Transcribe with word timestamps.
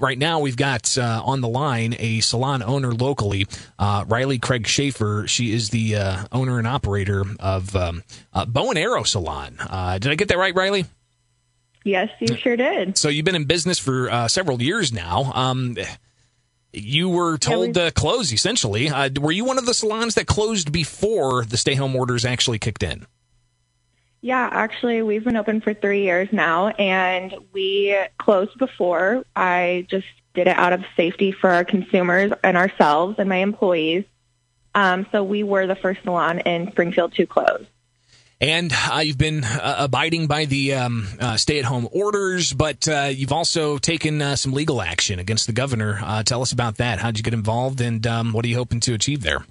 right 0.00 0.18
now 0.18 0.40
we've 0.40 0.56
got 0.56 0.96
uh, 0.98 1.22
on 1.24 1.40
the 1.40 1.48
line 1.48 1.94
a 1.98 2.20
salon 2.20 2.62
owner 2.62 2.92
locally, 2.92 3.46
uh, 3.78 4.04
Riley 4.06 4.38
Craig 4.38 4.66
Schaefer. 4.66 5.26
She 5.26 5.52
is 5.52 5.70
the 5.70 5.96
uh, 5.96 6.24
owner 6.32 6.58
and 6.58 6.66
operator 6.66 7.24
of 7.40 7.74
um, 7.74 8.02
uh, 8.32 8.44
Bow 8.44 8.70
and 8.70 8.78
Arrow 8.78 9.02
Salon. 9.02 9.56
Uh, 9.58 9.98
did 9.98 10.12
I 10.12 10.14
get 10.14 10.28
that 10.28 10.38
right, 10.38 10.54
Riley? 10.54 10.86
Yes, 11.84 12.10
you 12.20 12.34
sure 12.36 12.56
did. 12.56 12.98
So 12.98 13.08
you've 13.08 13.24
been 13.24 13.34
in 13.34 13.44
business 13.44 13.78
for 13.78 14.10
uh, 14.10 14.28
several 14.28 14.60
years 14.60 14.92
now. 14.92 15.32
Um, 15.34 15.76
you 16.72 17.08
were 17.08 17.38
told 17.38 17.74
to 17.74 17.90
close 17.92 18.32
essentially. 18.32 18.90
were 19.18 19.32
you 19.32 19.44
one 19.44 19.58
of 19.58 19.66
the 19.66 19.74
salons 19.74 20.14
that 20.16 20.26
closed 20.26 20.70
before 20.70 21.44
the 21.44 21.56
stay-home 21.56 21.96
orders 21.96 22.24
actually 22.24 22.58
kicked 22.58 22.82
in? 22.82 23.06
Yeah, 24.20 24.48
actually, 24.50 25.02
we've 25.02 25.22
been 25.22 25.36
open 25.36 25.60
for 25.60 25.74
three 25.74 26.02
years 26.02 26.28
now, 26.32 26.68
and 26.68 27.34
we 27.52 27.96
closed 28.18 28.58
before. 28.58 29.24
I 29.36 29.86
just 29.88 30.06
did 30.34 30.48
it 30.48 30.56
out 30.56 30.72
of 30.72 30.84
safety 30.96 31.32
for 31.32 31.50
our 31.50 31.64
consumers 31.64 32.32
and 32.42 32.56
ourselves 32.56 33.16
and 33.18 33.28
my 33.28 33.36
employees. 33.36 34.04
Um, 34.74 35.06
so 35.12 35.22
we 35.22 35.42
were 35.42 35.66
the 35.66 35.76
first 35.76 36.02
salon 36.02 36.40
in 36.40 36.70
Springfield 36.70 37.14
to 37.14 37.26
close. 37.26 37.64
And 38.40 38.72
uh, 38.72 39.00
you've 39.00 39.18
been 39.18 39.42
uh, 39.42 39.76
abiding 39.78 40.28
by 40.28 40.44
the 40.44 40.74
um, 40.74 41.08
uh, 41.18 41.36
stay-at-home 41.36 41.88
orders, 41.90 42.52
but 42.52 42.86
uh, 42.86 43.10
you've 43.12 43.32
also 43.32 43.78
taken 43.78 44.22
uh, 44.22 44.36
some 44.36 44.52
legal 44.52 44.80
action 44.80 45.18
against 45.18 45.48
the 45.48 45.52
governor. 45.52 45.98
Uh, 46.00 46.22
tell 46.22 46.42
us 46.42 46.52
about 46.52 46.76
that. 46.76 47.00
How'd 47.00 47.16
you 47.16 47.24
get 47.24 47.34
involved, 47.34 47.80
and 47.80 48.06
um, 48.06 48.32
what 48.32 48.44
are 48.44 48.48
you 48.48 48.56
hoping 48.56 48.78
to 48.80 48.94
achieve 48.94 49.22
there? 49.22 49.44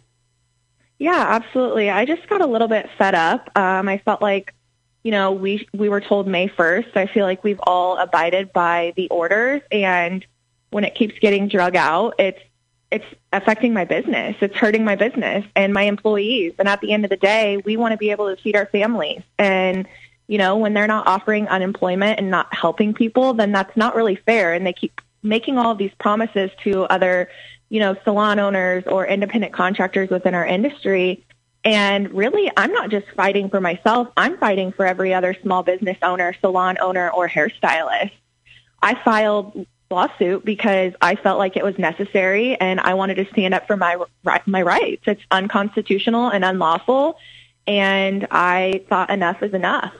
Yeah, 0.99 1.25
absolutely. 1.27 1.89
I 1.89 2.05
just 2.05 2.27
got 2.29 2.41
a 2.41 2.47
little 2.47 2.69
bit 2.69 2.89
fed 2.97 3.13
up. 3.13 3.49
Um, 3.57 3.89
I 3.89 3.97
felt 3.97 4.21
like 4.21 4.53
you 5.07 5.11
know, 5.11 5.31
we 5.31 5.65
we 5.73 5.87
were 5.87 6.01
told 6.01 6.27
May 6.27 6.49
1st. 6.49 6.97
I 6.97 7.05
feel 7.05 7.23
like 7.23 7.41
we've 7.41 7.61
all 7.63 7.97
abided 7.97 8.51
by 8.51 8.91
the 8.97 9.07
orders 9.07 9.61
and 9.71 10.25
when 10.69 10.83
it 10.83 10.95
keeps 10.95 11.17
getting 11.19 11.47
drug 11.47 11.77
out, 11.77 12.15
it's 12.19 12.41
it's 12.91 13.05
affecting 13.31 13.73
my 13.73 13.85
business. 13.85 14.35
It's 14.41 14.57
hurting 14.57 14.83
my 14.83 14.97
business 14.97 15.45
and 15.55 15.73
my 15.73 15.83
employees. 15.83 16.55
And 16.59 16.67
at 16.67 16.81
the 16.81 16.91
end 16.91 17.05
of 17.05 17.09
the 17.09 17.15
day, 17.15 17.55
we 17.55 17.77
want 17.77 17.93
to 17.93 17.97
be 17.97 18.11
able 18.11 18.35
to 18.35 18.41
feed 18.41 18.57
our 18.57 18.65
families. 18.65 19.21
And 19.39 19.87
you 20.27 20.37
know, 20.37 20.57
when 20.57 20.73
they're 20.73 20.87
not 20.87 21.07
offering 21.07 21.47
unemployment 21.47 22.19
and 22.19 22.29
not 22.29 22.53
helping 22.53 22.93
people, 22.93 23.33
then 23.33 23.53
that's 23.53 23.77
not 23.77 23.95
really 23.95 24.17
fair 24.17 24.51
and 24.51 24.67
they 24.67 24.73
keep 24.73 24.99
making 25.23 25.57
all 25.57 25.71
of 25.71 25.77
these 25.77 25.93
promises 26.01 26.51
to 26.65 26.83
other, 26.83 27.29
you 27.69 27.79
know, 27.79 27.95
salon 28.03 28.39
owners 28.39 28.83
or 28.87 29.07
independent 29.07 29.53
contractors 29.53 30.09
within 30.09 30.35
our 30.35 30.45
industry 30.45 31.25
and 31.63 32.13
really, 32.13 32.51
I'm 32.55 32.71
not 32.71 32.89
just 32.89 33.07
fighting 33.15 33.49
for 33.49 33.59
myself. 33.59 34.07
I'm 34.15 34.37
fighting 34.37 34.71
for 34.71 34.85
every 34.85 35.13
other 35.13 35.35
small 35.41 35.63
business 35.63 35.97
owner, 36.01 36.33
salon 36.39 36.77
owner, 36.79 37.09
or 37.09 37.27
hairstylist. 37.27 38.11
I 38.81 38.95
filed 39.03 39.65
lawsuit 39.89 40.43
because 40.43 40.93
I 41.01 41.15
felt 41.15 41.39
like 41.39 41.55
it 41.55 41.63
was 41.63 41.77
necessary 41.77 42.59
and 42.59 42.79
I 42.79 42.93
wanted 42.95 43.15
to 43.15 43.25
stand 43.31 43.53
up 43.53 43.67
for 43.67 43.77
my 43.77 43.97
my 44.45 44.61
rights. 44.61 45.03
It's 45.05 45.21
unconstitutional 45.31 46.29
and 46.29 46.43
unlawful 46.43 47.17
and 47.65 48.27
I 48.31 48.85
thought 48.89 49.09
enough 49.09 49.43
is 49.43 49.53
enough. 49.53 49.93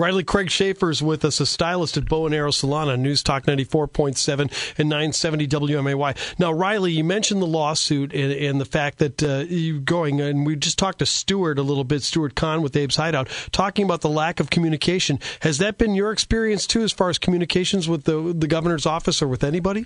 Riley 0.00 0.24
Craig 0.24 0.50
Schaefer 0.50 0.88
is 0.88 1.02
with 1.02 1.26
us, 1.26 1.40
a 1.40 1.46
stylist 1.46 1.98
at 1.98 2.08
Bow 2.08 2.24
and 2.24 2.34
Arrow 2.34 2.52
Salon 2.52 2.88
on 2.88 3.02
News 3.02 3.22
Talk 3.22 3.44
94.7 3.44 4.40
and 4.78 4.88
970 4.88 5.46
WMAY. 5.46 6.38
Now, 6.38 6.52
Riley, 6.52 6.92
you 6.92 7.04
mentioned 7.04 7.42
the 7.42 7.46
lawsuit 7.46 8.14
and, 8.14 8.32
and 8.32 8.58
the 8.58 8.64
fact 8.64 8.96
that 8.98 9.22
uh, 9.22 9.44
you 9.46 9.78
going, 9.78 10.18
and 10.22 10.46
we 10.46 10.56
just 10.56 10.78
talked 10.78 11.00
to 11.00 11.06
Stuart 11.06 11.58
a 11.58 11.62
little 11.62 11.84
bit, 11.84 12.02
Stuart 12.02 12.34
Kahn 12.34 12.62
with 12.62 12.74
Abe's 12.74 12.96
Hideout, 12.96 13.28
talking 13.52 13.84
about 13.84 14.00
the 14.00 14.08
lack 14.08 14.40
of 14.40 14.48
communication. 14.48 15.18
Has 15.40 15.58
that 15.58 15.76
been 15.76 15.94
your 15.94 16.12
experience 16.12 16.66
too, 16.66 16.80
as 16.80 16.92
far 16.92 17.10
as 17.10 17.18
communications 17.18 17.86
with 17.86 18.04
the, 18.04 18.32
the 18.34 18.46
governor's 18.46 18.86
office 18.86 19.20
or 19.20 19.28
with 19.28 19.44
anybody? 19.44 19.84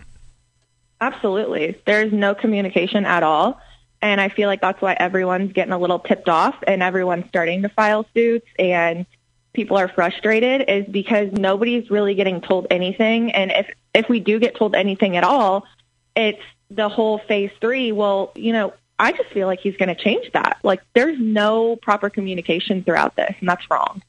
Absolutely. 1.01 1.77
There's 1.87 2.13
no 2.13 2.37
communication 2.37 3.05
at 3.05 3.25
all. 3.25 3.61
And 4.01 4.21
I 4.21 4.29
feel 4.29 4.49
like 4.49 4.61
that's 4.61 4.81
why 4.81 4.93
everyone's 4.93 5.53
getting 5.53 5.73
a 5.73 5.79
little 5.79 5.99
tipped 5.99 6.29
off 6.29 6.55
and 6.69 6.85
everyone's 6.85 7.27
starting 7.27 7.63
to 7.63 7.69
file 7.69 8.07
suits 8.15 8.47
and 8.61 9.07
people 9.55 9.79
are 9.79 9.89
frustrated 9.89 10.69
is 10.69 10.85
because 10.87 11.33
nobody's 11.33 11.91
really 11.91 12.15
getting 12.15 12.41
told 12.41 12.67
anything. 12.71 13.33
And 13.33 13.51
if, 13.51 13.71
if 13.95 14.09
we 14.09 14.21
do 14.21 14.39
get 14.39 14.57
told 14.57 14.75
anything 14.75 15.17
at 15.17 15.25
all, 15.25 15.65
it's 16.15 16.43
the 16.71 16.89
whole 16.89 17.19
phase 17.19 17.51
three. 17.61 17.93
Well, 17.93 18.33
you 18.35 18.53
know, 18.53 18.75
I 18.99 19.13
just 19.13 19.31
feel 19.31 19.47
like 19.47 19.61
he's 19.61 19.77
going 19.77 19.89
to 19.89 19.95
change 19.95 20.31
that. 20.33 20.59
Like 20.63 20.83
there's 20.95 21.19
no 21.19 21.77
proper 21.77 22.11
communication 22.11 22.85
throughout 22.85 23.17
this 23.17 23.35
and 23.41 23.49
that's 23.49 23.69
wrong. 23.71 24.03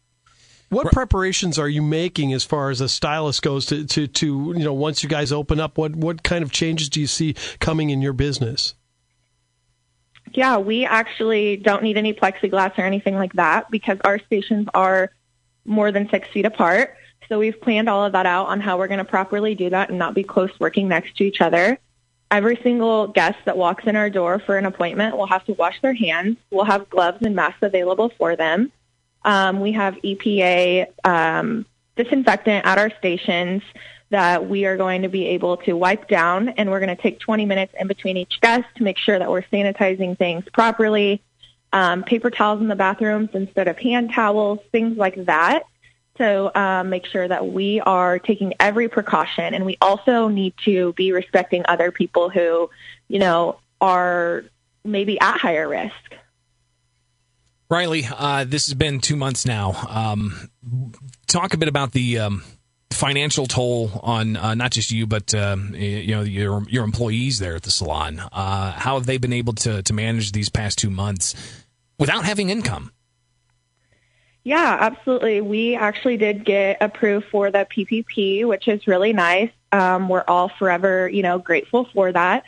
What 0.69 0.91
preparations 0.91 1.59
are 1.59 1.69
you 1.69 1.83
making 1.83 2.33
as 2.33 2.43
far 2.43 2.71
as 2.71 2.81
a 2.81 2.89
stylist 2.89 3.43
goes 3.43 3.67
to, 3.67 3.85
to, 3.85 4.07
to, 4.07 4.53
you 4.57 4.63
know, 4.63 4.73
once 4.73 5.03
you 5.03 5.09
guys 5.09 5.31
open 5.31 5.59
up, 5.59 5.77
what, 5.77 5.95
what 5.95 6.23
kind 6.23 6.43
of 6.43 6.51
changes 6.51 6.89
do 6.89 6.99
you 6.99 7.07
see 7.07 7.35
coming 7.59 7.91
in 7.91 8.01
your 8.01 8.13
business? 8.13 8.73
Yeah, 10.33 10.57
we 10.57 10.83
actually 10.85 11.57
don't 11.57 11.83
need 11.83 11.97
any 11.97 12.13
plexiglass 12.13 12.77
or 12.77 12.81
anything 12.81 13.15
like 13.15 13.33
that 13.33 13.69
because 13.69 13.99
our 14.03 14.19
stations 14.19 14.67
are 14.73 15.11
more 15.65 15.91
than 15.91 16.09
six 16.09 16.27
feet 16.29 16.45
apart. 16.45 16.95
So 17.27 17.39
we've 17.39 17.59
planned 17.59 17.89
all 17.89 18.05
of 18.05 18.13
that 18.13 18.25
out 18.25 18.47
on 18.47 18.61
how 18.61 18.77
we're 18.77 18.87
going 18.87 18.99
to 18.99 19.03
properly 19.03 19.55
do 19.55 19.69
that 19.71 19.89
and 19.89 19.97
not 19.97 20.13
be 20.13 20.23
close 20.23 20.51
working 20.59 20.87
next 20.87 21.17
to 21.17 21.23
each 21.23 21.41
other. 21.41 21.79
Every 22.31 22.59
single 22.61 23.07
guest 23.07 23.37
that 23.45 23.57
walks 23.57 23.85
in 23.85 23.95
our 23.95 24.09
door 24.09 24.39
for 24.39 24.57
an 24.57 24.65
appointment 24.65 25.17
will 25.17 25.27
have 25.27 25.45
to 25.45 25.53
wash 25.53 25.81
their 25.81 25.93
hands. 25.93 26.37
We'll 26.51 26.65
have 26.65 26.89
gloves 26.89 27.19
and 27.23 27.35
masks 27.35 27.59
available 27.61 28.11
for 28.17 28.35
them. 28.35 28.71
Um, 29.23 29.59
we 29.59 29.71
have 29.71 29.95
EPA 29.95 30.87
um, 31.03 31.65
disinfectant 31.95 32.65
at 32.65 32.77
our 32.77 32.91
stations 32.99 33.63
that 34.09 34.47
we 34.47 34.65
are 34.65 34.77
going 34.77 35.01
to 35.01 35.09
be 35.09 35.27
able 35.27 35.57
to 35.57 35.73
wipe 35.73 36.07
down, 36.07 36.49
and 36.49 36.69
we're 36.69 36.79
going 36.79 36.95
to 36.95 37.01
take 37.01 37.19
20 37.19 37.45
minutes 37.45 37.73
in 37.79 37.87
between 37.87 38.17
each 38.17 38.39
guest 38.39 38.65
to 38.75 38.83
make 38.83 38.97
sure 38.97 39.17
that 39.17 39.29
we're 39.29 39.41
sanitizing 39.43 40.17
things 40.17 40.45
properly 40.53 41.21
um, 41.75 42.03
paper 42.03 42.29
towels 42.29 42.61
in 42.61 42.69
the 42.69 42.75
bathrooms 42.75 43.29
instead 43.33 43.67
of 43.67 43.77
hand 43.77 44.13
towels, 44.13 44.59
things 44.71 44.97
like 44.97 45.25
that. 45.25 45.63
So 46.17 46.49
um, 46.55 46.89
make 46.89 47.05
sure 47.05 47.27
that 47.27 47.45
we 47.45 47.81
are 47.81 48.17
taking 48.17 48.53
every 48.61 48.87
precaution, 48.87 49.53
and 49.53 49.65
we 49.65 49.77
also 49.81 50.29
need 50.29 50.53
to 50.63 50.93
be 50.93 51.11
respecting 51.11 51.63
other 51.67 51.91
people 51.91 52.29
who, 52.29 52.69
you 53.09 53.19
know, 53.19 53.59
are 53.81 54.45
maybe 54.85 55.19
at 55.19 55.37
higher 55.37 55.67
risk. 55.67 55.93
Riley, 57.69 58.07
uh, 58.09 58.45
this 58.45 58.67
has 58.67 58.73
been 58.73 59.01
two 59.01 59.17
months 59.17 59.45
now. 59.45 59.73
Um, 59.89 60.49
talk 61.27 61.53
a 61.53 61.57
bit 61.57 61.67
about 61.67 61.91
the 61.91 62.19
um, 62.19 62.43
financial 62.93 63.47
toll 63.47 63.99
on 64.01 64.37
uh, 64.37 64.55
not 64.55 64.71
just 64.71 64.91
you, 64.91 65.07
but 65.07 65.33
um, 65.33 65.75
you 65.75 66.15
know 66.15 66.21
your 66.21 66.63
your 66.69 66.85
employees 66.85 67.39
there 67.39 67.57
at 67.57 67.63
the 67.63 67.71
salon. 67.71 68.21
Uh, 68.31 68.71
how 68.71 68.95
have 68.95 69.05
they 69.05 69.17
been 69.17 69.33
able 69.33 69.53
to 69.55 69.83
to 69.83 69.93
manage 69.93 70.31
these 70.31 70.47
past 70.47 70.77
two 70.77 70.89
months 70.89 71.64
without 71.97 72.25
having 72.25 72.49
income. 72.49 72.91
Yeah, 74.45 74.77
absolutely. 74.79 75.41
We 75.41 75.75
actually 75.75 76.17
did 76.17 76.45
get 76.45 76.77
approved 76.79 77.25
for 77.31 77.49
the 77.49 77.65
PPP, 77.65 78.45
which 78.47 78.67
is 78.67 78.85
really 78.85 79.11
nice. 79.11 79.49
Um, 79.71 80.07
we're 80.07 80.23
all 80.27 80.49
forever, 80.49 81.09
you 81.09 81.23
know, 81.23 81.39
grateful 81.39 81.89
for 81.93 82.11
that. 82.11 82.43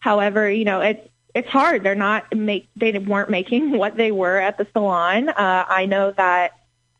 However, 0.00 0.50
you 0.50 0.64
know, 0.64 0.80
it's 0.80 1.08
it's 1.36 1.48
hard. 1.48 1.84
They're 1.84 1.94
not 1.94 2.34
make 2.34 2.68
they 2.74 2.98
weren't 2.98 3.30
making 3.30 3.70
what 3.78 3.96
they 3.96 4.10
were 4.10 4.38
at 4.38 4.58
the 4.58 4.66
salon. 4.72 5.28
Uh, 5.28 5.64
I 5.68 5.86
know 5.86 6.10
that 6.16 6.52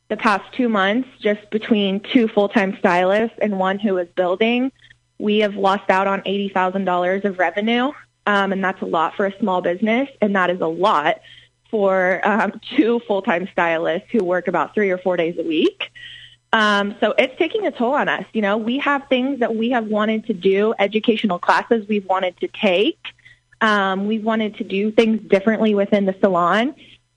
the 0.08 0.16
past 0.16 0.44
two 0.52 0.68
months, 0.68 1.08
just 1.20 1.50
between 1.50 1.98
two 1.98 2.28
full 2.28 2.48
time 2.48 2.76
stylists 2.78 3.36
and 3.42 3.58
one 3.58 3.80
who 3.80 3.98
is 3.98 4.08
building, 4.14 4.70
we 5.18 5.38
have 5.38 5.56
lost 5.56 5.90
out 5.90 6.06
on 6.06 6.22
eighty 6.24 6.50
thousand 6.50 6.84
dollars 6.84 7.24
of 7.24 7.40
revenue, 7.40 7.90
um, 8.26 8.52
and 8.52 8.62
that's 8.62 8.80
a 8.80 8.86
lot 8.86 9.16
for 9.16 9.26
a 9.26 9.36
small 9.40 9.60
business, 9.60 10.08
and 10.20 10.36
that 10.36 10.50
is 10.50 10.60
a 10.60 10.68
lot 10.68 11.20
for 11.70 12.20
um, 12.26 12.60
two 12.76 13.00
full-time 13.06 13.48
stylists 13.52 14.08
who 14.10 14.24
work 14.24 14.48
about 14.48 14.74
three 14.74 14.90
or 14.90 14.98
four 14.98 15.16
days 15.16 15.36
a 15.38 15.42
week. 15.42 15.90
Um, 16.52 16.94
so 17.00 17.14
it's 17.18 17.36
taking 17.38 17.66
a 17.66 17.70
toll 17.70 17.94
on 17.94 18.08
us. 18.08 18.24
You 18.32 18.42
know, 18.42 18.56
we 18.56 18.78
have 18.78 19.08
things 19.08 19.40
that 19.40 19.54
we 19.54 19.70
have 19.70 19.86
wanted 19.86 20.26
to 20.26 20.32
do, 20.32 20.74
educational 20.78 21.38
classes 21.38 21.86
we've 21.88 22.06
wanted 22.06 22.38
to 22.40 22.48
take. 22.48 22.98
Um, 23.60 24.06
we've 24.06 24.24
wanted 24.24 24.56
to 24.56 24.64
do 24.64 24.90
things 24.90 25.20
differently 25.28 25.74
within 25.74 26.06
the 26.06 26.14
salon, 26.20 26.74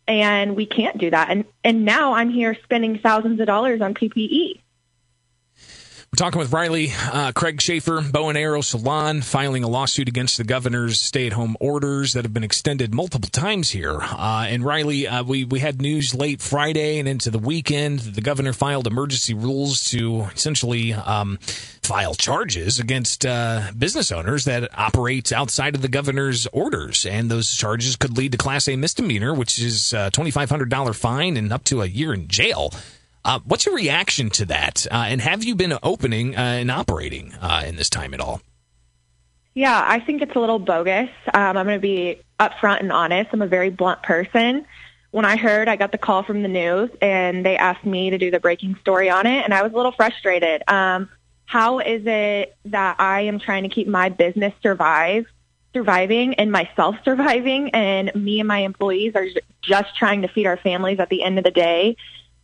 and 0.08 0.56
we 0.56 0.66
can't 0.66 0.98
do 0.98 1.10
that. 1.12 1.30
And 1.30 1.46
and 1.64 1.86
now 1.86 2.14
I'm 2.14 2.30
here 2.30 2.58
spending 2.64 3.00
thousands 3.00 3.40
of 3.40 3.48
dollars 3.48 3.82
on 3.82 3.94
PPE. 3.94 4.60
We're 6.12 6.26
talking 6.26 6.40
with 6.40 6.52
Riley 6.52 6.92
uh, 7.14 7.34
Craig 7.34 7.62
Schaefer, 7.62 8.02
Bow 8.02 8.30
and 8.30 8.38
Arrow 8.38 8.62
Salon, 8.62 9.22
filing 9.22 9.64
a 9.64 9.68
lawsuit 9.68 10.08
against 10.08 10.38
the 10.38 10.44
governor's 10.44 11.00
stay-at-home 11.00 11.56
orders 11.60 12.14
that 12.14 12.26
have 12.26 12.34
been 12.34 12.44
extended 12.44 12.96
multiple 12.96 13.30
times 13.30 13.70
here. 13.70 14.00
Uh, 14.02 14.48
and 14.50 14.64
Riley, 14.66 15.08
uh, 15.08 15.24
we 15.24 15.44
we 15.44 15.60
had 15.60 15.80
news 15.80 16.16
late 16.16 16.42
Friday 16.42 16.98
and 16.98 17.08
into 17.08 17.30
the 17.30 17.38
weekend. 17.38 18.00
The 18.00 18.22
governor 18.22 18.54
filed 18.54 18.88
emergency 18.88 19.36
rules 19.36 19.84
to 19.92 20.22
essentially 20.34 20.94
um, 20.94 21.38
file 21.84 22.16
charges 22.16 22.80
against 22.80 23.24
uh, 23.24 23.72
business 23.78 24.12
owners 24.12 24.46
that 24.46 24.68
operate 24.76 25.32
outside 25.32 25.76
of 25.76 25.84
the 25.84 25.90
governor's 25.90 26.48
orders, 26.48 27.06
and 27.06 27.30
those 27.30 27.56
charges 27.56 27.96
could 27.96 28.18
lead 28.18 28.32
to 28.32 28.38
Class 28.40 28.68
A 28.68 28.76
misdemeanor, 28.76 29.32
which 29.32 29.60
is 29.60 29.94
a 29.94 30.10
twenty-five 30.10 30.50
hundred 30.50 30.70
dollar 30.70 30.94
fine 30.94 31.38
and 31.38 31.54
up 31.54 31.64
to 31.66 31.84
a 31.84 31.86
year 31.86 32.16
in 32.16 32.28
jail. 32.28 32.74
Uh, 33.26 33.40
what's 33.46 33.66
your 33.66 33.76
reaction 33.76 34.30
to 34.32 34.46
that? 34.46 34.88
Uh, 34.90 35.06
and 35.08 35.22
have 35.22 35.44
you 35.44 35.56
been 35.56 35.78
opening 35.84 36.36
uh, 36.36 36.40
and 36.40 36.72
operating 36.72 37.34
uh, 37.42 37.64
in 37.66 37.76
this 37.76 37.90
time 37.90 38.14
at 38.14 38.20
all? 38.20 38.42
Yeah, 39.54 39.84
I 39.86 40.00
think 40.00 40.22
it's 40.22 40.36
a 40.36 40.40
little 40.40 40.60
bogus. 40.60 41.10
Um, 41.34 41.58
I'm 41.58 41.66
going 41.66 41.78
to 41.78 41.82
be 41.82 42.22
upfront 42.40 42.80
and 42.80 42.92
honest. 42.92 43.30
I'm 43.34 43.42
a 43.42 43.48
very 43.48 43.70
blunt 43.70 44.04
person. 44.04 44.66
When 45.12 45.26
I 45.26 45.38
heard, 45.38 45.68
I 45.68 45.76
got 45.76 45.92
the 45.92 45.98
call 45.98 46.24
from 46.24 46.44
the 46.44 46.48
news, 46.48 46.92
and 47.02 47.46
they 47.46 47.58
asked 47.58 47.86
me 47.86 48.12
to 48.12 48.18
do 48.18 48.30
the 48.32 48.40
breaking 48.40 48.76
story 48.80 49.10
on 49.10 49.26
it, 49.26 49.44
and 49.44 49.54
I 49.54 49.64
was 49.64 49.74
a 49.74 49.76
little 49.76 49.92
frustrated. 49.92 50.64
Um, 50.68 51.10
how 51.46 51.80
is 51.80 52.04
it 52.06 52.56
that 52.66 52.98
I 53.00 53.22
am 53.22 53.40
trying 53.40 53.64
to 53.64 53.70
keep 53.70 53.88
my 53.88 54.10
business 54.10 54.54
survive, 54.62 55.26
surviving, 55.74 56.36
and 56.36 56.52
myself 56.52 56.96
surviving, 57.04 57.72
and 57.72 58.14
me 58.14 58.40
and 58.40 58.48
my 58.48 58.60
employees 58.60 59.14
are 59.16 59.26
just 59.62 59.98
trying 59.98 60.22
to 60.22 60.28
feed 60.28 60.46
our 60.46 60.58
families 60.58 61.00
at 61.00 61.10
the 61.10 61.24
end 61.24 61.40
of 61.40 61.44
the 61.44 61.52
day? 61.52 61.98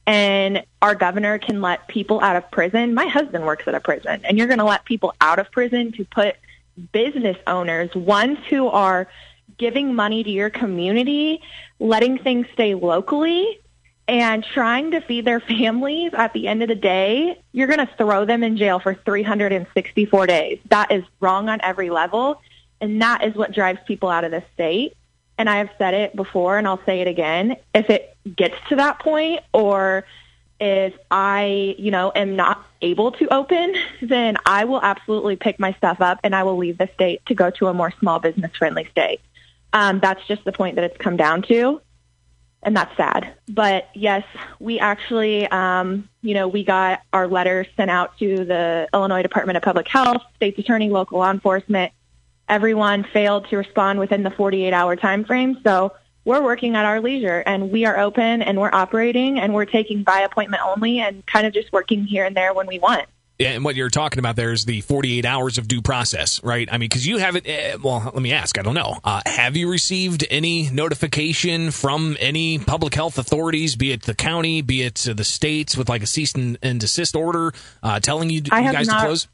And 0.07 0.63
our 0.81 0.95
governor 0.95 1.39
can 1.39 1.61
let 1.61 1.87
people 1.87 2.21
out 2.21 2.35
of 2.35 2.49
prison. 2.51 2.93
My 2.93 3.07
husband 3.07 3.45
works 3.45 3.67
at 3.67 3.75
a 3.75 3.79
prison, 3.79 4.21
and 4.23 4.37
you're 4.37 4.47
going 4.47 4.59
to 4.59 4.65
let 4.65 4.85
people 4.85 5.13
out 5.21 5.39
of 5.39 5.51
prison 5.51 5.91
to 5.93 6.05
put 6.05 6.35
business 6.91 7.37
owners, 7.47 7.93
ones 7.95 8.37
who 8.49 8.67
are 8.67 9.07
giving 9.57 9.95
money 9.95 10.23
to 10.23 10.29
your 10.29 10.49
community, 10.49 11.41
letting 11.79 12.17
things 12.17 12.45
stay 12.53 12.75
locally, 12.75 13.59
and 14.07 14.43
trying 14.43 14.91
to 14.91 15.01
feed 15.01 15.25
their 15.25 15.39
families 15.57 16.11
at 16.13 16.33
the 16.33 16.47
end 16.47 16.61
of 16.61 16.67
the 16.69 16.75
day, 16.75 17.41
you're 17.51 17.67
going 17.67 17.85
to 17.85 17.93
throw 17.97 18.25
them 18.25 18.43
in 18.43 18.57
jail 18.57 18.79
for 18.79 18.93
364 18.93 20.27
days. 20.27 20.59
That 20.69 20.91
is 20.91 21.03
wrong 21.19 21.49
on 21.49 21.59
every 21.63 21.89
level, 21.89 22.41
and 22.81 23.01
that 23.01 23.23
is 23.23 23.35
what 23.35 23.53
drives 23.53 23.79
people 23.87 24.09
out 24.09 24.23
of 24.23 24.31
the 24.31 24.43
state. 24.53 24.95
And 25.37 25.49
I 25.49 25.57
have 25.57 25.69
said 25.77 25.93
it 25.93 26.15
before, 26.15 26.57
and 26.57 26.67
I'll 26.67 26.83
say 26.85 27.01
it 27.01 27.07
again. 27.07 27.57
If 27.73 27.89
it 27.89 28.15
gets 28.35 28.55
to 28.69 28.77
that 28.77 28.99
point, 28.99 29.41
or 29.53 30.05
if 30.59 30.93
I, 31.11 31.75
you 31.77 31.91
know, 31.91 32.11
am 32.15 32.35
not 32.35 32.65
able 32.81 33.11
to 33.13 33.33
open, 33.33 33.75
then 34.01 34.37
I 34.45 34.65
will 34.65 34.81
absolutely 34.81 35.35
pick 35.35 35.59
my 35.59 35.73
stuff 35.73 36.01
up 36.01 36.19
and 36.23 36.35
I 36.35 36.43
will 36.43 36.57
leave 36.57 36.77
the 36.77 36.89
state 36.93 37.25
to 37.27 37.35
go 37.35 37.49
to 37.51 37.67
a 37.67 37.73
more 37.73 37.91
small 37.99 38.19
business 38.19 38.51
friendly 38.57 38.87
state. 38.91 39.21
Um, 39.73 39.99
that's 39.99 40.25
just 40.27 40.45
the 40.45 40.53
point 40.53 40.75
that 40.75 40.85
it's 40.85 40.97
come 40.97 41.17
down 41.17 41.41
to. 41.43 41.81
And 42.63 42.75
that's 42.75 42.95
sad. 42.97 43.35
But 43.47 43.89
yes, 43.93 44.23
we 44.59 44.79
actually, 44.79 45.47
um, 45.49 46.09
you 46.23 46.33
know, 46.33 46.47
we 46.47 46.63
got 46.63 47.01
our 47.13 47.27
letter 47.27 47.67
sent 47.77 47.91
out 47.91 48.17
to 48.17 48.43
the 48.43 48.89
Illinois 48.91 49.21
Department 49.21 49.57
of 49.57 49.61
Public 49.61 49.87
Health, 49.87 50.23
state's 50.37 50.57
attorney, 50.57 50.89
local 50.89 51.19
law 51.19 51.29
enforcement. 51.29 51.91
Everyone 52.47 53.03
failed 53.11 53.47
to 53.49 53.57
respond 53.57 53.99
within 53.99 54.23
the 54.23 54.31
48 54.31 54.73
hour 54.73 54.95
time 54.95 55.25
frame. 55.25 55.57
So 55.63 55.93
we're 56.25 56.41
working 56.41 56.75
at 56.75 56.85
our 56.85 56.99
leisure 56.99 57.43
and 57.45 57.71
we 57.71 57.85
are 57.85 57.97
open 57.99 58.41
and 58.41 58.59
we're 58.59 58.73
operating 58.73 59.39
and 59.39 59.53
we're 59.53 59.65
taking 59.65 60.03
by 60.03 60.21
appointment 60.21 60.63
only 60.65 60.99
and 60.99 61.25
kind 61.25 61.45
of 61.47 61.53
just 61.53 61.71
working 61.71 62.03
here 62.03 62.25
and 62.25 62.35
there 62.35 62.53
when 62.53 62.67
we 62.67 62.79
want. 62.79 63.05
Yeah, 63.37 63.49
and 63.49 63.65
what 63.65 63.75
you're 63.75 63.89
talking 63.89 64.19
about 64.19 64.37
there 64.37 64.53
is 64.53 64.63
the 64.63 64.79
48 64.79 65.25
hours 65.25 65.57
of 65.57 65.67
due 65.67 65.81
process, 65.81 66.41
right? 66.41 66.69
I 66.71 66.77
mean, 66.77 66.87
because 66.87 67.05
you 67.05 67.17
haven't. 67.17 67.45
Uh, 67.45 67.77
well, 67.83 68.01
let 68.13 68.21
me 68.21 68.31
ask. 68.31 68.57
I 68.57 68.61
don't 68.61 68.75
know. 68.75 68.97
Uh, 69.03 69.21
have 69.25 69.57
you 69.57 69.69
received 69.69 70.25
any 70.29 70.69
notification 70.69 71.71
from 71.71 72.15
any 72.21 72.59
public 72.59 72.93
health 72.93 73.17
authorities, 73.17 73.75
be 73.75 73.91
it 73.91 74.03
the 74.03 74.15
county, 74.15 74.61
be 74.61 74.83
it 74.83 74.95
the 74.95 75.25
states, 75.25 75.75
with 75.75 75.89
like 75.89 76.01
a 76.01 76.07
cease 76.07 76.31
and, 76.33 76.57
and 76.63 76.79
desist 76.79 77.13
order 77.13 77.53
uh, 77.83 77.99
telling 77.99 78.29
you, 78.29 78.37
you 78.37 78.41
guys 78.43 78.87
not, 78.87 79.01
to 79.01 79.05
close? 79.05 79.27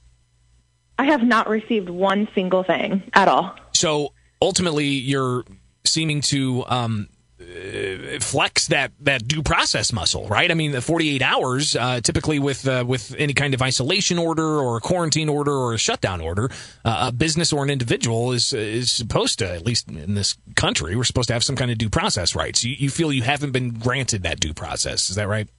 I 1.01 1.05
have 1.05 1.23
not 1.23 1.49
received 1.49 1.89
one 1.89 2.27
single 2.35 2.61
thing 2.61 3.01
at 3.13 3.27
all. 3.27 3.55
So 3.73 4.13
ultimately, 4.39 4.85
you're 4.85 5.43
seeming 5.83 6.21
to 6.21 6.63
um, 6.67 7.09
uh, 7.41 8.19
flex 8.19 8.67
that 8.67 8.91
that 8.99 9.27
due 9.27 9.41
process 9.41 9.91
muscle, 9.91 10.27
right? 10.27 10.51
I 10.51 10.53
mean, 10.53 10.73
the 10.73 10.81
48 10.81 11.23
hours, 11.23 11.75
uh, 11.75 12.01
typically 12.01 12.37
with 12.37 12.67
uh, 12.67 12.85
with 12.87 13.15
any 13.17 13.33
kind 13.33 13.55
of 13.55 13.63
isolation 13.63 14.19
order 14.19 14.45
or 14.59 14.77
a 14.77 14.79
quarantine 14.79 15.27
order 15.27 15.51
or 15.51 15.73
a 15.73 15.79
shutdown 15.79 16.21
order, 16.21 16.51
uh, 16.85 17.07
a 17.07 17.11
business 17.11 17.51
or 17.51 17.63
an 17.63 17.71
individual 17.71 18.31
is 18.31 18.53
is 18.53 18.91
supposed 18.91 19.39
to, 19.39 19.51
at 19.51 19.65
least 19.65 19.89
in 19.89 20.13
this 20.13 20.37
country, 20.55 20.95
we're 20.95 21.03
supposed 21.03 21.29
to 21.29 21.33
have 21.33 21.43
some 21.43 21.55
kind 21.55 21.71
of 21.71 21.79
due 21.79 21.89
process 21.89 22.35
rights. 22.35 22.63
You, 22.63 22.75
you 22.77 22.91
feel 22.91 23.11
you 23.11 23.23
haven't 23.23 23.53
been 23.53 23.71
granted 23.71 24.21
that 24.21 24.39
due 24.39 24.53
process, 24.53 25.09
is 25.09 25.15
that 25.15 25.27
right? 25.27 25.49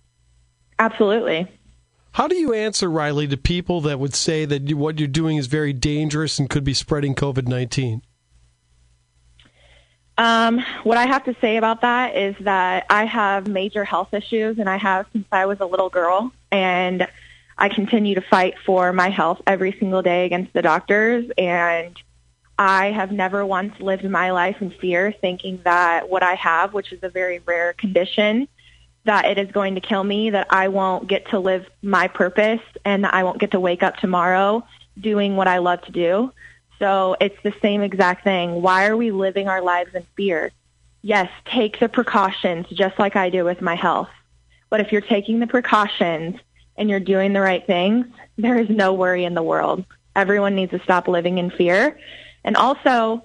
Absolutely. 0.78 1.48
How 2.12 2.28
do 2.28 2.36
you 2.36 2.52
answer, 2.52 2.90
Riley, 2.90 3.26
to 3.28 3.38
people 3.38 3.80
that 3.82 3.98
would 3.98 4.14
say 4.14 4.44
that 4.44 4.68
you, 4.68 4.76
what 4.76 4.98
you're 4.98 5.08
doing 5.08 5.38
is 5.38 5.46
very 5.46 5.72
dangerous 5.72 6.38
and 6.38 6.48
could 6.48 6.64
be 6.64 6.74
spreading 6.74 7.14
COVID 7.14 7.48
19? 7.48 8.02
Um, 10.18 10.62
what 10.82 10.98
I 10.98 11.06
have 11.06 11.24
to 11.24 11.34
say 11.40 11.56
about 11.56 11.80
that 11.80 12.14
is 12.14 12.36
that 12.40 12.84
I 12.90 13.06
have 13.06 13.48
major 13.48 13.82
health 13.82 14.12
issues, 14.12 14.58
and 14.58 14.68
I 14.68 14.76
have 14.76 15.06
since 15.12 15.26
I 15.32 15.46
was 15.46 15.58
a 15.60 15.64
little 15.64 15.88
girl, 15.88 16.30
and 16.50 17.08
I 17.56 17.70
continue 17.70 18.14
to 18.16 18.20
fight 18.20 18.54
for 18.64 18.92
my 18.92 19.08
health 19.08 19.40
every 19.46 19.74
single 19.78 20.02
day 20.02 20.26
against 20.26 20.52
the 20.52 20.60
doctors, 20.60 21.30
and 21.38 21.96
I 22.58 22.92
have 22.92 23.10
never 23.10 23.44
once 23.46 23.80
lived 23.80 24.04
my 24.04 24.32
life 24.32 24.56
in 24.60 24.70
fear, 24.70 25.12
thinking 25.18 25.60
that 25.64 26.10
what 26.10 26.22
I 26.22 26.34
have, 26.34 26.74
which 26.74 26.92
is 26.92 27.02
a 27.02 27.08
very 27.08 27.38
rare 27.38 27.72
condition, 27.72 28.48
that 29.04 29.24
it 29.24 29.38
is 29.38 29.50
going 29.50 29.74
to 29.74 29.80
kill 29.80 30.04
me, 30.04 30.30
that 30.30 30.46
I 30.50 30.68
won't 30.68 31.08
get 31.08 31.28
to 31.30 31.38
live 31.38 31.66
my 31.82 32.08
purpose, 32.08 32.60
and 32.84 33.04
that 33.04 33.14
I 33.14 33.24
won't 33.24 33.38
get 33.38 33.50
to 33.52 33.60
wake 33.60 33.82
up 33.82 33.96
tomorrow 33.96 34.64
doing 35.00 35.36
what 35.36 35.48
I 35.48 35.58
love 35.58 35.82
to 35.82 35.92
do. 35.92 36.32
So 36.78 37.16
it's 37.20 37.40
the 37.42 37.54
same 37.62 37.82
exact 37.82 38.24
thing. 38.24 38.60
Why 38.60 38.86
are 38.86 38.96
we 38.96 39.10
living 39.10 39.48
our 39.48 39.62
lives 39.62 39.94
in 39.94 40.04
fear? 40.16 40.50
Yes, 41.02 41.30
take 41.46 41.80
the 41.80 41.88
precautions 41.88 42.66
just 42.68 42.98
like 42.98 43.16
I 43.16 43.30
do 43.30 43.44
with 43.44 43.60
my 43.60 43.74
health. 43.74 44.10
But 44.70 44.80
if 44.80 44.92
you're 44.92 45.00
taking 45.00 45.38
the 45.38 45.46
precautions 45.46 46.36
and 46.76 46.88
you're 46.88 47.00
doing 47.00 47.32
the 47.32 47.40
right 47.40 47.66
things, 47.66 48.06
there 48.38 48.58
is 48.58 48.68
no 48.68 48.92
worry 48.92 49.24
in 49.24 49.34
the 49.34 49.42
world. 49.42 49.84
Everyone 50.14 50.54
needs 50.54 50.70
to 50.72 50.82
stop 50.82 51.08
living 51.08 51.38
in 51.38 51.50
fear. 51.50 51.98
And 52.44 52.56
also, 52.56 53.24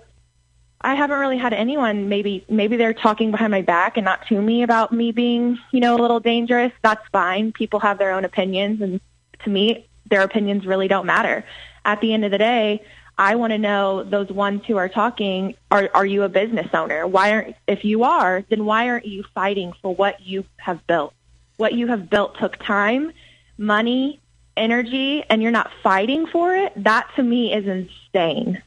I 0.81 0.95
haven't 0.95 1.19
really 1.19 1.37
had 1.37 1.53
anyone 1.53 2.07
maybe 2.07 2.45
maybe 2.49 2.77
they're 2.77 2.93
talking 2.93 3.31
behind 3.31 3.51
my 3.51 3.63
back 3.63 3.97
and 3.97 4.05
not 4.05 4.27
to 4.27 4.39
me 4.39 4.61
about 4.63 4.91
me 4.91 5.11
being, 5.11 5.57
you 5.71 5.79
know, 5.79 5.95
a 5.95 6.01
little 6.01 6.19
dangerous. 6.19 6.71
That's 6.83 7.05
fine. 7.11 7.51
People 7.51 7.79
have 7.79 7.97
their 7.97 8.11
own 8.11 8.25
opinions 8.25 8.81
and 8.81 9.01
to 9.43 9.49
me 9.49 9.87
their 10.09 10.21
opinions 10.21 10.65
really 10.65 10.87
don't 10.87 11.05
matter. 11.05 11.43
At 11.83 12.01
the 12.01 12.13
end 12.13 12.25
of 12.25 12.31
the 12.31 12.37
day, 12.37 12.83
I 13.17 13.35
want 13.35 13.51
to 13.51 13.57
know 13.57 14.03
those 14.03 14.29
ones 14.29 14.63
who 14.67 14.77
are 14.77 14.89
talking, 14.89 15.55
are, 15.71 15.89
are 15.93 16.05
you 16.05 16.23
a 16.23 16.29
business 16.29 16.67
owner? 16.73 17.07
Why 17.07 17.31
aren't, 17.31 17.55
if 17.67 17.83
you 17.83 18.03
are, 18.03 18.43
then 18.49 18.65
why 18.65 18.89
aren't 18.89 19.07
you 19.07 19.23
fighting 19.33 19.73
for 19.81 19.95
what 19.95 20.21
you 20.21 20.45
have 20.57 20.85
built? 20.85 21.13
What 21.57 21.73
you 21.73 21.87
have 21.87 22.09
built 22.09 22.37
took 22.37 22.57
time, 22.63 23.11
money, 23.57 24.19
energy, 24.55 25.23
and 25.29 25.41
you're 25.41 25.51
not 25.51 25.71
fighting 25.81 26.27
for 26.27 26.55
it. 26.55 26.73
That 26.75 27.09
to 27.15 27.23
me 27.23 27.53
is 27.53 27.65
insane. 27.65 28.61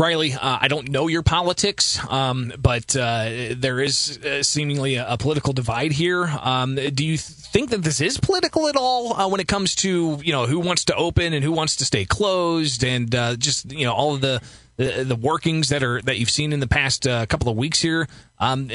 Riley, 0.00 0.32
uh, 0.32 0.58
I 0.62 0.68
don't 0.68 0.88
know 0.88 1.08
your 1.08 1.22
politics, 1.22 2.00
um, 2.08 2.54
but 2.58 2.96
uh, 2.96 3.50
there 3.54 3.80
is 3.80 4.16
uh, 4.24 4.42
seemingly 4.42 4.94
a, 4.94 5.06
a, 5.06 5.18
political 5.18 5.52
divide 5.52 5.92
here. 5.92 6.24
Um, 6.40 6.76
do 6.76 7.04
you 7.04 7.18
think 7.18 7.68
that 7.68 7.82
this 7.82 8.00
is 8.00 8.16
political 8.16 8.66
at 8.68 8.76
all 8.76 9.12
uh, 9.12 9.28
when 9.28 9.40
it 9.40 9.46
comes 9.46 9.74
to 9.76 10.18
you 10.24 10.32
know 10.32 10.46
who 10.46 10.58
wants 10.58 10.86
to 10.86 10.94
open 10.94 11.34
and 11.34 11.44
who 11.44 11.52
wants 11.52 11.76
to 11.76 11.84
stay 11.84 12.06
closed, 12.06 12.82
and 12.82 13.14
uh, 13.14 13.36
just 13.36 13.70
you 13.70 13.84
know 13.84 13.92
all 13.92 14.14
of 14.14 14.22
the, 14.22 14.40
the, 14.78 15.04
the 15.04 15.16
workings 15.16 15.68
that 15.68 15.82
are 15.82 16.00
that 16.00 16.18
you've 16.18 16.30
seen 16.30 16.54
in 16.54 16.60
the 16.60 16.66
past 16.66 17.06
uh, 17.06 17.26
couple 17.26 17.50
of 17.50 17.58
weeks 17.58 17.82
here? 17.82 18.08
Um, 18.38 18.70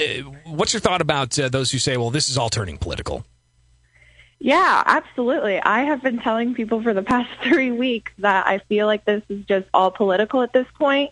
what's 0.45 0.73
your 0.73 0.79
thought 0.79 1.01
about 1.01 1.31
those 1.31 1.71
who 1.71 1.79
say, 1.79 1.97
well, 1.97 2.11
this 2.11 2.29
is 2.29 2.37
all 2.37 2.51
turning 2.51 2.77
political? 2.77 3.25
Yeah, 4.39 4.83
absolutely. 4.85 5.59
I 5.59 5.81
have 5.81 6.03
been 6.03 6.19
telling 6.19 6.53
people 6.53 6.81
for 6.81 6.93
the 6.93 7.03
past 7.03 7.29
three 7.43 7.71
weeks 7.71 8.11
that 8.19 8.45
I 8.47 8.59
feel 8.69 8.85
like 8.85 9.05
this 9.05 9.23
is 9.29 9.45
just 9.45 9.67
all 9.73 9.91
political 9.91 10.41
at 10.41 10.53
this 10.53 10.67
point. 10.77 11.11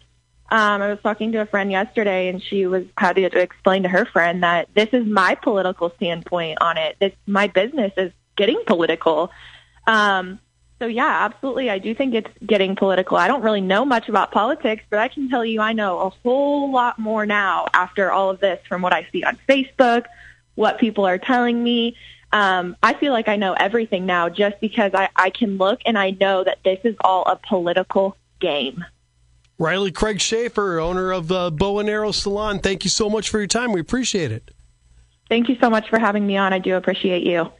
Um, 0.51 0.81
I 0.83 0.89
was 0.89 0.99
talking 1.01 1.31
to 1.31 1.39
a 1.39 1.45
friend 1.47 1.71
yesterday, 1.71 2.27
and 2.27 2.43
she 2.43 2.67
was 2.67 2.83
had 2.97 3.15
to 3.15 3.39
explain 3.39 3.83
to 3.83 3.89
her 3.89 4.05
friend 4.05 4.43
that 4.43 4.67
this 4.75 4.89
is 4.93 5.05
my 5.05 5.35
political 5.35 5.91
standpoint 5.95 6.59
on 6.61 6.77
it. 6.77 6.97
This 6.99 7.13
my 7.25 7.47
business 7.47 7.91
is 7.97 8.11
getting 8.35 8.61
political. 8.67 9.31
Um, 9.87 10.39
so 10.79 10.85
yeah, 10.85 11.25
absolutely, 11.25 11.69
I 11.69 11.79
do 11.79 11.95
think 11.95 12.13
it's 12.13 12.29
getting 12.45 12.75
political. 12.75 13.17
I 13.17 13.27
don't 13.27 13.41
really 13.41 13.61
know 13.61 13.85
much 13.85 14.09
about 14.09 14.31
politics, 14.31 14.83
but 14.89 14.99
I 14.99 15.07
can 15.07 15.29
tell 15.29 15.45
you 15.45 15.61
I 15.61 15.73
know 15.73 15.99
a 15.99 16.09
whole 16.09 16.71
lot 16.71 16.99
more 16.99 17.25
now 17.25 17.67
after 17.73 18.11
all 18.11 18.29
of 18.29 18.39
this 18.39 18.59
from 18.67 18.81
what 18.81 18.93
I 18.93 19.07
see 19.11 19.23
on 19.23 19.39
Facebook, 19.47 20.05
what 20.55 20.77
people 20.77 21.07
are 21.07 21.17
telling 21.17 21.63
me 21.63 21.95
um, 22.33 22.75
I 22.81 22.95
feel 22.95 23.13
like 23.13 23.27
I 23.27 23.35
know 23.35 23.53
everything 23.53 24.07
now 24.07 24.27
just 24.27 24.59
because 24.59 24.91
I, 24.95 25.07
I 25.15 25.29
can 25.29 25.57
look 25.57 25.81
and 25.85 25.97
I 25.97 26.09
know 26.09 26.43
that 26.43 26.57
this 26.65 26.79
is 26.83 26.95
all 27.01 27.23
a 27.25 27.35
political 27.35 28.17
game. 28.41 28.83
Riley 29.59 29.91
Craig 29.91 30.19
Schaefer, 30.19 30.79
owner 30.79 31.11
of 31.11 31.31
uh, 31.31 31.51
Bow 31.51 31.77
and 31.77 31.87
Arrow 31.87 32.11
Salon, 32.11 32.57
thank 32.57 32.83
you 32.83 32.89
so 32.89 33.07
much 33.07 33.29
for 33.29 33.37
your 33.37 33.47
time. 33.47 33.71
We 33.71 33.79
appreciate 33.79 34.31
it. 34.31 34.49
Thank 35.29 35.47
you 35.47 35.57
so 35.61 35.69
much 35.69 35.87
for 35.89 35.99
having 35.99 36.25
me 36.25 36.35
on. 36.35 36.53
I 36.53 36.59
do 36.59 36.75
appreciate 36.75 37.23
you. 37.23 37.53